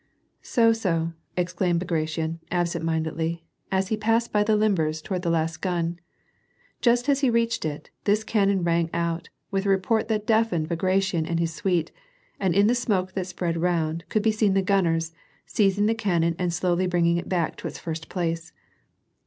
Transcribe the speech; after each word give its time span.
"So, 0.41 0.73
so," 0.73 1.13
exclaimed 1.37 1.77
Bagration 1.79 2.39
absent 2.49 2.83
mindedly, 2.83 3.45
and 3.71 3.87
he 3.87 3.95
passed 3.95 4.33
by 4.33 4.43
the 4.43 4.55
limbers 4.57 4.99
toward 4.99 5.21
the 5.21 5.29
last 5.29 5.61
gun. 5.61 5.99
Just 6.81 7.07
as 7.07 7.19
he 7.19 7.29
reached 7.29 7.65
it, 7.65 7.91
this 8.05 8.23
cannon 8.23 8.63
rang 8.63 8.89
out, 8.95 9.29
with 9.51 9.67
a 9.67 9.69
report 9.69 10.07
that 10.07 10.25
deafened 10.25 10.69
Bagration 10.69 11.27
and 11.27 11.39
his 11.39 11.53
suite, 11.53 11.91
and 12.39 12.55
in 12.55 12.65
the 12.65 12.73
smoke 12.73 13.11
that 13.13 13.27
spread 13.27 13.57
round 13.57 14.05
could 14.09 14.23
be 14.23 14.31
seen 14.31 14.55
the 14.55 14.63
gunners, 14.63 15.13
seizing 15.45 15.85
the 15.85 15.93
cannon 15.93 16.35
and 16.39 16.51
slowly 16.51 16.87
bringing 16.87 17.17
it 17.17 17.29
back 17.29 17.55
to 17.57 17.67
its 17.67 17.77
first 17.77 18.09
place. 18.09 18.53